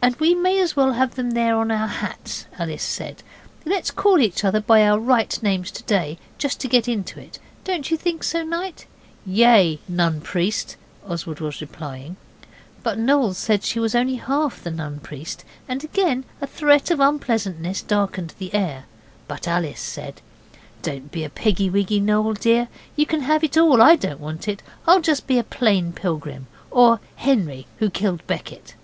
'And 0.00 0.16
we 0.16 0.34
may 0.34 0.58
as 0.58 0.74
well 0.74 0.92
have 0.94 1.16
them 1.16 1.32
there 1.32 1.54
as 1.56 1.58
on 1.60 1.70
our 1.70 1.86
hats,' 1.86 2.46
Alice 2.58 2.82
said. 2.82 3.22
'And 3.62 3.74
let's 3.74 3.90
call 3.90 4.18
each 4.20 4.42
other 4.42 4.58
by 4.58 4.82
our 4.86 4.98
right 4.98 5.38
names 5.42 5.70
to 5.72 5.82
day, 5.82 6.16
just 6.38 6.60
to 6.60 6.66
get 6.66 6.88
into 6.88 7.20
it. 7.20 7.38
Don't 7.62 7.90
you 7.90 7.98
think 7.98 8.24
so, 8.24 8.42
Knight?' 8.42 8.86
'Yea, 9.26 9.80
Nun 9.86 10.22
Priest,' 10.22 10.76
Oswald 11.06 11.40
was 11.40 11.60
replying, 11.60 12.16
but 12.82 12.98
Noel 12.98 13.34
said 13.34 13.64
she 13.64 13.78
was 13.78 13.94
only 13.94 14.14
half 14.14 14.62
the 14.64 14.70
Nun 14.70 14.98
Priest, 15.00 15.44
and 15.68 15.84
again 15.84 16.24
a 16.40 16.46
threat 16.46 16.90
of 16.90 16.98
unpleasantness 16.98 17.82
darkened 17.82 18.32
the 18.38 18.54
air. 18.54 18.86
But 19.28 19.46
Alice 19.46 19.78
said 19.82 20.22
'Don't 20.80 21.12
be 21.12 21.22
a 21.22 21.28
piggy 21.28 21.68
wiggy, 21.68 22.00
Noel, 22.00 22.32
dear; 22.32 22.68
you 22.96 23.04
can 23.04 23.20
have 23.20 23.44
it 23.44 23.58
all, 23.58 23.82
I 23.82 23.94
don't 23.96 24.20
want 24.20 24.48
it. 24.48 24.62
I'll 24.86 25.02
just 25.02 25.26
be 25.26 25.38
a 25.38 25.44
plain 25.44 25.92
pilgrim, 25.92 26.46
or 26.70 27.00
Henry 27.16 27.66
who 27.76 27.90
killed 27.90 28.26
Becket. 28.26 28.74